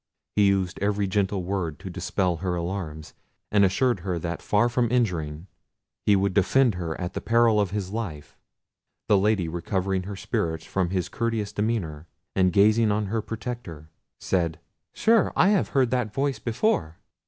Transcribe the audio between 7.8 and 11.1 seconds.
life. The Lady recovering her spirits from his